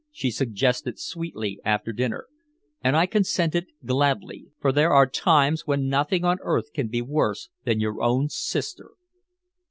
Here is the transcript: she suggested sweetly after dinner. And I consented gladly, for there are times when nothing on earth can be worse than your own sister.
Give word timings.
she 0.11 0.31
suggested 0.31 0.97
sweetly 0.97 1.59
after 1.63 1.93
dinner. 1.93 2.25
And 2.83 2.97
I 2.97 3.05
consented 3.05 3.67
gladly, 3.85 4.47
for 4.59 4.71
there 4.71 4.89
are 4.91 5.05
times 5.05 5.67
when 5.67 5.89
nothing 5.89 6.25
on 6.25 6.39
earth 6.41 6.73
can 6.73 6.87
be 6.87 7.03
worse 7.03 7.49
than 7.65 7.79
your 7.79 8.01
own 8.01 8.27
sister. 8.27 8.93